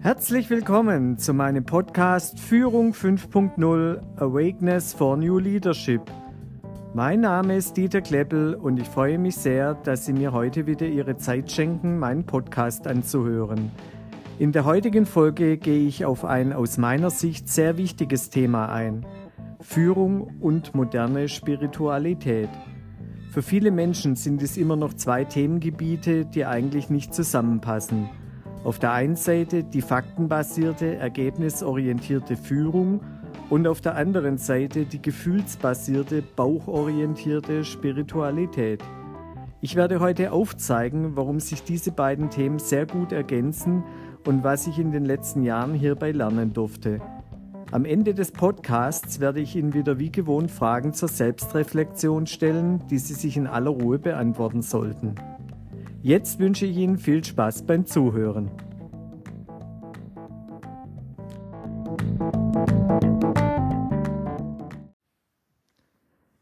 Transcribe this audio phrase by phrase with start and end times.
[0.00, 6.02] Herzlich willkommen zu meinem Podcast Führung 5.0 Awakeness for New Leadership.
[6.94, 10.86] Mein Name ist Dieter Kleppel und ich freue mich sehr, dass Sie mir heute wieder
[10.86, 13.72] Ihre Zeit schenken, meinen Podcast anzuhören.
[14.38, 19.04] In der heutigen Folge gehe ich auf ein aus meiner Sicht sehr wichtiges Thema ein.
[19.60, 22.50] Führung und moderne Spiritualität.
[23.32, 28.08] Für viele Menschen sind es immer noch zwei Themengebiete, die eigentlich nicht zusammenpassen.
[28.68, 33.00] Auf der einen Seite die faktenbasierte, ergebnisorientierte Führung
[33.48, 38.84] und auf der anderen Seite die gefühlsbasierte, bauchorientierte Spiritualität.
[39.62, 43.84] Ich werde heute aufzeigen, warum sich diese beiden Themen sehr gut ergänzen
[44.26, 47.00] und was ich in den letzten Jahren hierbei lernen durfte.
[47.70, 52.98] Am Ende des Podcasts werde ich Ihnen wieder wie gewohnt Fragen zur Selbstreflexion stellen, die
[52.98, 55.14] Sie sich in aller Ruhe beantworten sollten.
[56.00, 58.50] Jetzt wünsche ich Ihnen viel Spaß beim Zuhören.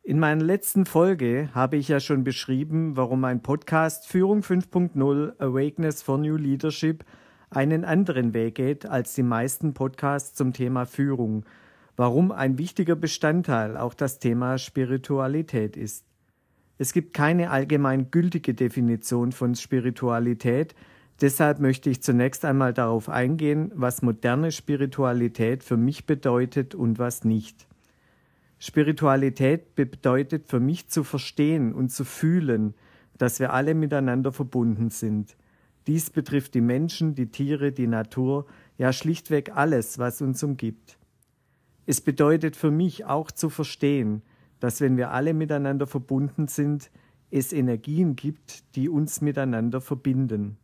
[0.07, 6.01] In meiner letzten Folge habe ich ja schon beschrieben, warum mein Podcast Führung 5.0 Awakeness
[6.01, 7.05] for New Leadership
[7.51, 11.45] einen anderen Weg geht als die meisten Podcasts zum Thema Führung,
[11.97, 16.05] warum ein wichtiger Bestandteil auch das Thema Spiritualität ist.
[16.79, 20.77] Es gibt keine allgemein gültige Definition von Spiritualität,
[21.21, 27.25] deshalb möchte ich zunächst einmal darauf eingehen, was moderne Spiritualität für mich bedeutet und was
[27.25, 27.67] nicht.
[28.67, 32.75] Spiritualität bedeutet für mich zu verstehen und zu fühlen,
[33.17, 35.37] dass wir alle miteinander verbunden sind.
[35.87, 40.99] Dies betrifft die Menschen, die Tiere, die Natur, ja schlichtweg alles, was uns umgibt.
[41.87, 44.23] Es bedeutet für mich auch zu verstehen,
[44.59, 46.91] dass wenn wir alle miteinander verbunden sind,
[47.31, 50.57] es Energien gibt, die uns miteinander verbinden.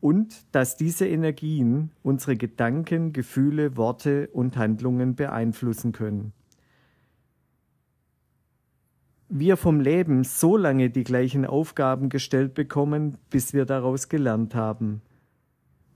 [0.00, 6.32] Und dass diese Energien unsere Gedanken, Gefühle, Worte und Handlungen beeinflussen können.
[9.32, 15.02] Wir vom Leben so lange die gleichen Aufgaben gestellt bekommen, bis wir daraus gelernt haben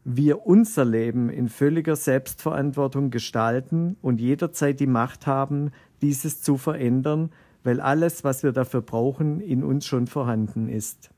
[0.05, 5.71] wir unser Leben in völliger Selbstverantwortung gestalten und jederzeit die Macht haben,
[6.03, 7.31] dieses zu verändern,
[7.63, 11.11] weil alles, was wir dafür brauchen, in uns schon vorhanden ist.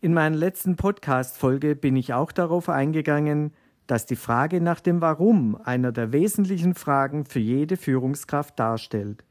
[0.00, 3.52] In meiner letzten Podcast-Folge bin ich auch darauf eingegangen,
[3.86, 9.22] dass die Frage nach dem Warum einer der wesentlichen Fragen für jede Führungskraft darstellt.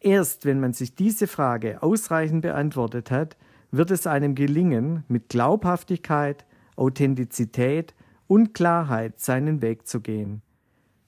[0.00, 3.36] Erst wenn man sich diese Frage ausreichend beantwortet hat,
[3.70, 7.94] wird es einem gelingen, mit Glaubhaftigkeit, Authentizität
[8.26, 10.42] und Klarheit seinen Weg zu gehen.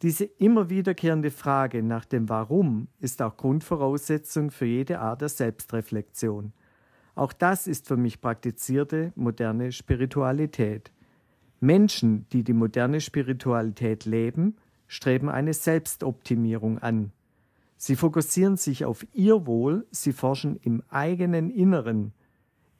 [0.03, 6.53] Diese immer wiederkehrende Frage nach dem Warum ist auch Grundvoraussetzung für jede Art der Selbstreflexion.
[7.15, 10.93] Auch das ist für mich praktizierte moderne Spiritualität.
[11.61, 14.57] Menschen, die die moderne Spiritualität leben,
[14.89, 17.13] streben eine Selbstoptimierung an.
[17.85, 22.13] Sie fokussieren sich auf ihr Wohl, sie forschen im eigenen Inneren,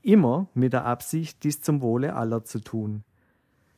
[0.01, 3.03] immer mit der Absicht, dies zum Wohle aller zu tun.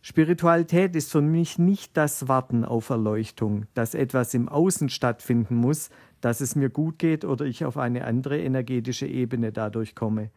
[0.03, 5.89] Spiritualität ist für mich nicht das Warten auf Erleuchtung, dass etwas im Außen stattfinden muss,
[6.21, 10.31] dass es mir gut geht oder ich auf eine andere energetische Ebene dadurch komme.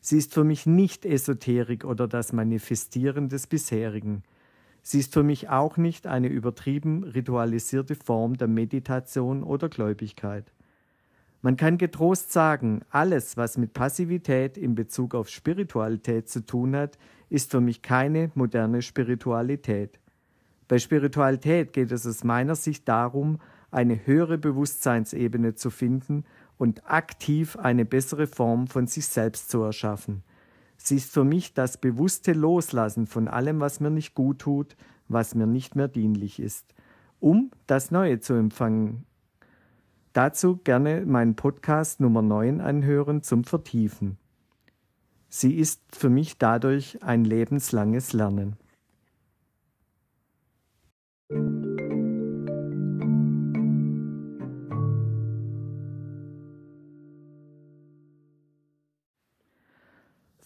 [0.00, 4.22] Sie ist für mich nicht Esoterik oder das Manifestieren des Bisherigen.
[4.82, 10.52] Sie ist für mich auch nicht eine übertrieben ritualisierte Form der Meditation oder Gläubigkeit.
[11.42, 16.98] Man kann getrost sagen, alles, was mit Passivität in Bezug auf Spiritualität zu tun hat,
[17.30, 19.98] ist für mich keine moderne Spiritualität.
[20.68, 23.38] Bei Spiritualität geht es aus meiner Sicht darum,
[23.70, 26.24] eine höhere Bewusstseinsebene zu finden
[26.58, 30.22] und aktiv eine bessere Form von sich selbst zu erschaffen.
[30.90, 35.36] Sie ist für mich das bewusste Loslassen von allem, was mir nicht gut tut, was
[35.36, 36.74] mir nicht mehr dienlich ist,
[37.20, 39.06] um das Neue zu empfangen,
[40.12, 44.18] Dazu gerne meinen Podcast Nummer 9 anhören zum Vertiefen.
[45.28, 48.56] Sie ist für mich dadurch ein lebenslanges Lernen.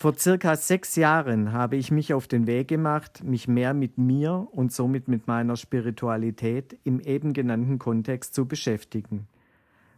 [0.05, 4.49] Vor circa sechs Jahren habe ich mich auf den Weg gemacht, mich mehr mit mir
[4.51, 9.29] und somit mit meiner Spiritualität im eben genannten Kontext zu beschäftigen.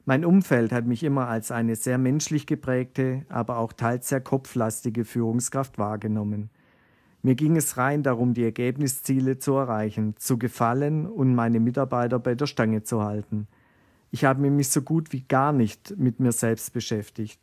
[0.05, 5.05] Mein Umfeld hat mich immer als eine sehr menschlich geprägte, aber auch teils sehr kopflastige
[5.05, 6.51] Führungskraft wahrgenommen.
[7.25, 12.37] Mir ging es rein darum, die Ergebnisziele zu erreichen, zu gefallen und meine Mitarbeiter bei
[12.37, 13.49] der Stange zu halten.
[14.13, 17.41] Ich habe mich so gut wie gar nicht mit mir selbst beschäftigt.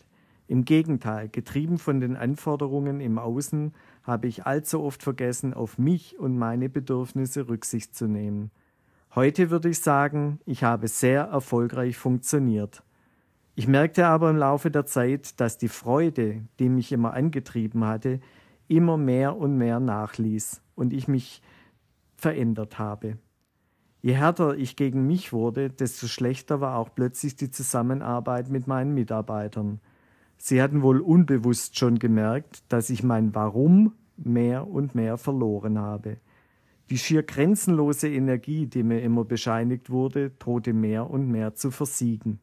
[0.47, 3.73] Im Gegenteil, getrieben von den Anforderungen im Außen,
[4.03, 8.51] habe ich allzu oft vergessen, auf mich und meine Bedürfnisse Rücksicht zu nehmen.
[9.15, 12.83] Heute würde ich sagen, ich habe sehr erfolgreich funktioniert.
[13.55, 18.19] Ich merkte aber im Laufe der Zeit, dass die Freude, die mich immer angetrieben hatte,
[18.67, 21.41] immer mehr und mehr nachließ und ich mich
[22.15, 23.17] verändert habe.
[24.01, 28.93] Je härter ich gegen mich wurde, desto schlechter war auch plötzlich die Zusammenarbeit mit meinen
[28.93, 29.79] Mitarbeitern.
[30.37, 36.17] Sie hatten wohl unbewusst schon gemerkt, dass ich mein Warum mehr und mehr verloren habe.
[36.89, 42.39] Die schier grenzenlose Energie, die mir immer bescheinigt wurde, drohte mehr und mehr zu versiegen.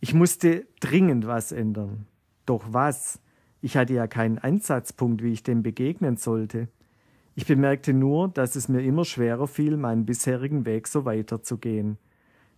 [0.00, 2.06] Ich musste dringend was ändern.
[2.46, 3.20] Doch was?
[3.62, 6.68] Ich hatte ja keinen Ansatzpunkt, wie ich dem begegnen sollte.
[7.34, 11.98] Ich bemerkte nur, dass es mir immer schwerer fiel, meinen bisherigen Weg so weiterzugehen.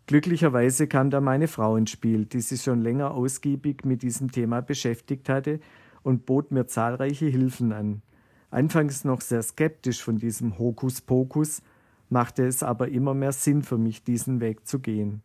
[0.07, 4.61] Glücklicherweise kam da meine Frau ins Spiel, die sich schon länger ausgiebig mit diesem Thema
[4.61, 5.61] beschäftigt hatte
[6.03, 8.03] und bot mir zahlreiche Hilfen an.
[8.51, 11.63] Anfangs noch sehr skeptisch von diesem Hokuspokus,
[12.11, 15.23] machte es aber immer mehr Sinn für mich, diesen Weg zu gehen.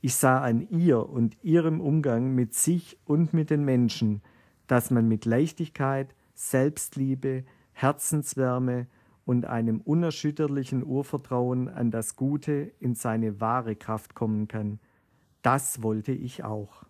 [0.00, 4.20] Ich sah an ihr und ihrem Umgang mit sich und mit den Menschen,
[4.66, 8.86] dass man mit Leichtigkeit, Selbstliebe, Herzenswärme
[9.28, 14.78] und einem unerschütterlichen Urvertrauen an das Gute in seine wahre Kraft kommen kann.
[15.42, 16.84] Das wollte ich auch.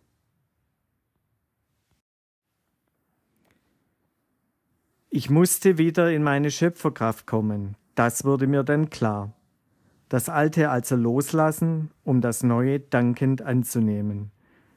[5.11, 9.32] Ich musste wieder in meine Schöpferkraft kommen, das wurde mir dann klar.
[10.08, 14.31] Das Alte also loslassen, um das Neue dankend anzunehmen.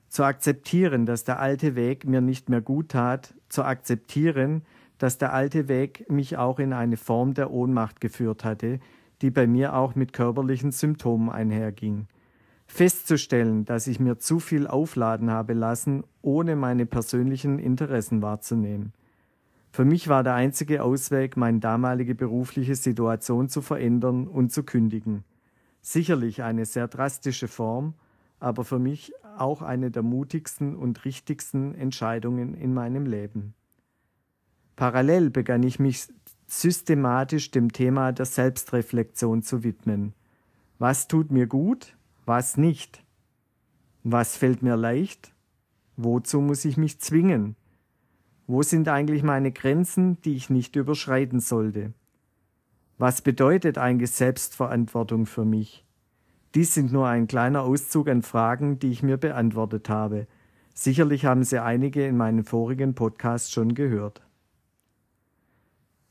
[0.10, 4.64] Zu akzeptieren, dass der alte Weg mir nicht mehr gut tat, zu akzeptieren,
[5.02, 8.80] dass der alte Weg mich auch in eine Form der Ohnmacht geführt hatte,
[9.24, 12.06] die bei mir auch mit körperlichen Symptomen einherging.
[12.68, 18.94] Festzustellen, dass ich mir zu viel aufladen habe lassen, ohne meine persönlichen Interessen wahrzunehmen.
[19.72, 25.24] Für mich war der einzige Ausweg, meine damalige berufliche Situation zu verändern und zu kündigen.
[25.82, 27.96] Sicherlich eine sehr drastische Form,
[28.40, 33.56] aber für mich auch eine der mutigsten und richtigsten Entscheidungen in meinem Leben.
[34.76, 36.08] Parallel begann ich mich
[36.48, 40.14] systematisch dem Thema der Selbstreflexion zu widmen.
[40.80, 41.96] Was tut mir gut,
[42.26, 43.04] was nicht?
[44.04, 45.34] Was fällt mir leicht?
[45.96, 47.56] Wozu muss ich mich zwingen?
[48.48, 51.94] Wo sind eigentlich meine Grenzen, die ich nicht überschreiten sollte?
[52.98, 55.86] Was bedeutet eigentlich Selbstverantwortung für mich?
[56.54, 60.28] Dies sind nur ein kleiner Auszug an Fragen, die ich mir beantwortet habe.
[60.74, 64.22] Sicherlich haben Sie einige in meinen vorigen Podcasts schon gehört.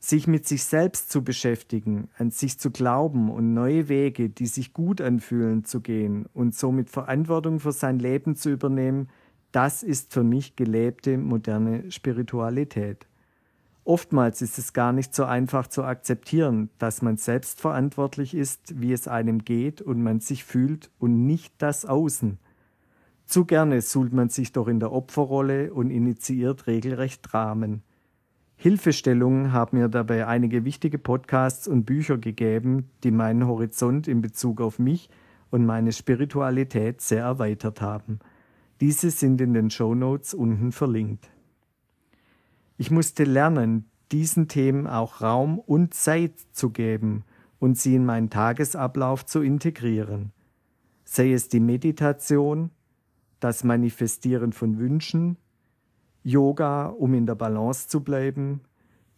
[0.03, 4.73] Sich mit sich selbst zu beschäftigen, an sich zu glauben und neue Wege, die sich
[4.73, 9.09] gut anfühlen, zu gehen und somit Verantwortung für sein Leben zu übernehmen,
[9.51, 13.05] das ist für mich gelebte moderne Spiritualität.
[13.83, 18.93] Oftmals ist es gar nicht so einfach zu akzeptieren, dass man selbst verantwortlich ist, wie
[18.93, 22.39] es einem geht und man sich fühlt und nicht das Außen.
[23.27, 27.83] Zu gerne suhlt man sich doch in der Opferrolle und initiiert regelrecht Dramen.
[28.61, 34.61] Hilfestellungen haben mir dabei einige wichtige Podcasts und Bücher gegeben, die meinen Horizont in Bezug
[34.61, 35.09] auf mich
[35.49, 38.19] und meine Spiritualität sehr erweitert haben.
[38.79, 41.31] Diese sind in den Show Notes unten verlinkt.
[42.77, 47.23] Ich musste lernen, diesen Themen auch Raum und Zeit zu geben
[47.57, 50.33] und sie in meinen Tagesablauf zu integrieren.
[51.03, 52.69] Sei es die Meditation,
[53.39, 55.37] das Manifestieren von Wünschen,
[56.23, 58.61] Yoga, um in der Balance zu bleiben,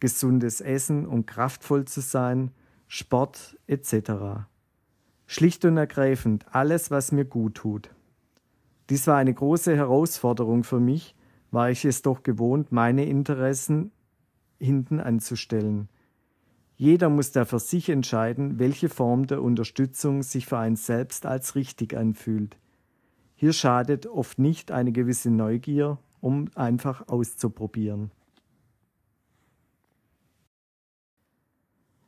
[0.00, 2.50] gesundes Essen, um kraftvoll zu sein,
[2.88, 4.46] Sport etc.
[5.26, 7.90] Schlicht und ergreifend alles, was mir gut tut.
[8.90, 11.14] Dies war eine große Herausforderung für mich,
[11.50, 13.92] war ich es doch gewohnt, meine Interessen
[14.58, 15.88] hinten anzustellen.
[16.76, 21.54] Jeder muss da für sich entscheiden, welche Form der Unterstützung sich für einen selbst als
[21.54, 22.56] richtig anfühlt.
[23.36, 28.10] Hier schadet oft nicht eine gewisse Neugier, um einfach auszuprobieren.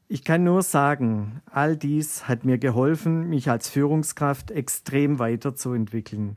[0.09, 6.37] Ich kann nur sagen, all dies hat mir geholfen, mich als Führungskraft extrem weiterzuentwickeln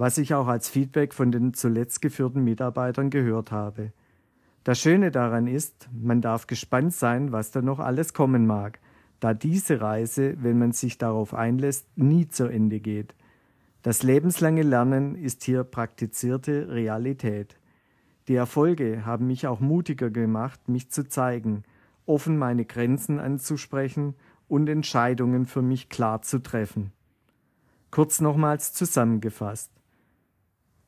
[0.00, 3.92] was ich auch als Feedback von den zuletzt geführten Mitarbeitern gehört habe.
[4.64, 8.80] Das Schöne daran ist, man darf gespannt sein, was da noch alles kommen mag,
[9.20, 13.14] da diese Reise, wenn man sich darauf einlässt, nie zu Ende geht.
[13.82, 17.58] Das lebenslange Lernen ist hier praktizierte Realität.
[18.28, 21.64] Die Erfolge haben mich auch mutiger gemacht, mich zu zeigen,
[22.04, 24.14] offen meine Grenzen anzusprechen
[24.48, 26.92] und Entscheidungen für mich klar zu treffen.
[27.90, 29.72] Kurz nochmals zusammengefasst.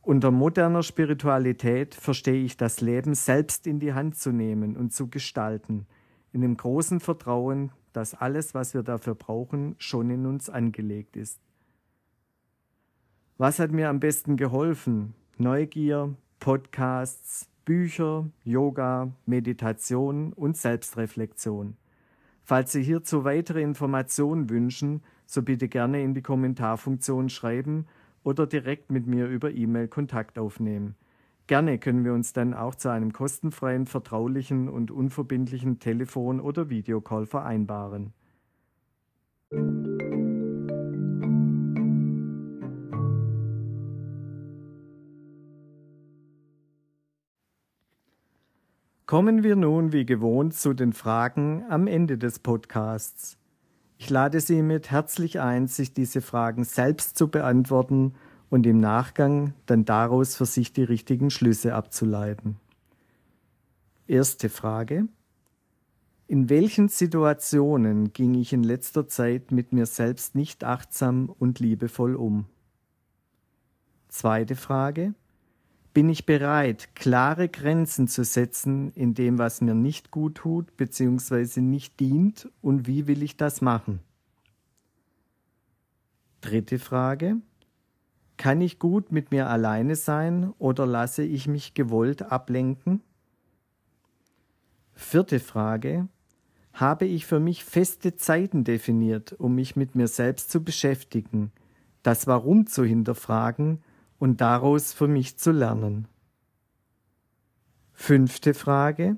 [0.03, 5.09] Unter moderner Spiritualität verstehe ich das Leben selbst in die Hand zu nehmen und zu
[5.09, 5.87] gestalten,
[6.33, 11.41] in dem großen Vertrauen, dass alles, was wir dafür brauchen, schon in uns angelegt ist.
[13.43, 15.15] Was hat mir am besten geholfen?
[15.37, 21.77] Neugier, Podcasts, Bücher, Yoga, Meditation und Selbstreflexion.
[22.45, 27.87] Falls Sie hierzu weitere Informationen wünschen, so bitte gerne in die Kommentarfunktion schreiben
[28.23, 30.95] oder direkt mit mir über E-Mail Kontakt aufnehmen.
[31.49, 37.27] Gerne können wir uns dann auch zu einem kostenfreien, vertraulichen und unverbindlichen Telefon- oder Videocall
[37.27, 38.13] vereinbaren.
[49.13, 53.37] Kommen wir nun wie gewohnt zu den Fragen am Ende des Podcasts.
[53.99, 58.15] Ich lade Sie mit herzlich ein, sich diese Fragen selbst zu beantworten
[58.49, 62.57] und im Nachgang dann daraus für sich die richtigen Schlüsse abzuleiten.
[64.07, 65.09] Erste Frage.
[66.27, 72.15] In welchen Situationen ging ich in letzter Zeit mit mir selbst nicht achtsam und liebevoll
[72.15, 72.47] um?
[74.09, 75.13] Zweite Frage.
[75.95, 81.61] Bin ich bereit, klare Grenzen zu setzen in dem, was mir nicht gut tut bzw.
[81.61, 84.01] nicht dient und wie will ich das machen?
[86.41, 87.37] Dritte Frage.
[88.39, 93.03] Kann ich gut mit mir alleine sein oder lasse ich mich gewollt ablenken?
[94.95, 96.09] Vierte Frage.
[96.73, 101.53] Habe ich für mich feste Zeiten definiert, um mich mit mir selbst zu beschäftigen,
[102.03, 103.83] das Warum zu hinterfragen
[104.23, 106.07] und daraus für mich zu lernen?
[107.93, 109.17] Fünfte Frage.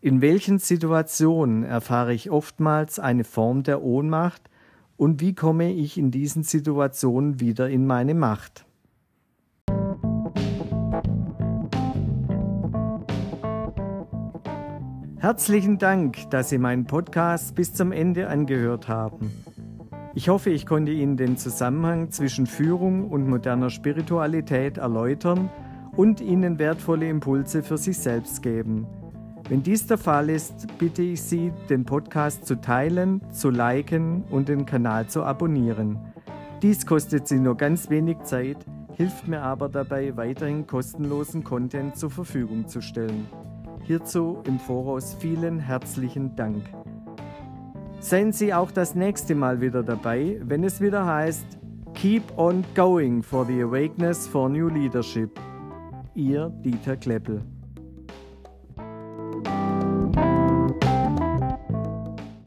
[0.00, 4.48] In welchen Situationen erfahre ich oftmals eine Form der Ohnmacht
[4.96, 8.64] und wie komme ich in diesen Situationen wieder in meine Macht?
[15.18, 19.30] Herzlichen Dank, dass Sie meinen Podcast bis zum Ende angehört haben.
[20.12, 25.50] Ich hoffe, ich konnte Ihnen den Zusammenhang zwischen Führung und moderner Spiritualität erläutern
[25.96, 28.88] und Ihnen wertvolle Impulse für sich selbst geben.
[29.48, 34.48] Wenn dies der Fall ist, bitte ich Sie, den Podcast zu teilen, zu liken und
[34.48, 35.98] den Kanal zu abonnieren.
[36.60, 38.58] Dies kostet Sie nur ganz wenig Zeit,
[38.96, 43.26] hilft mir aber dabei, weiterhin kostenlosen Content zur Verfügung zu stellen.
[43.82, 46.64] Hierzu im Voraus vielen herzlichen Dank.
[48.00, 51.44] Seien Sie auch das nächste Mal wieder dabei, wenn es wieder heißt
[51.92, 55.38] Keep on going for the awakeness for new leadership.
[56.14, 57.42] Ihr Dieter Kleppel.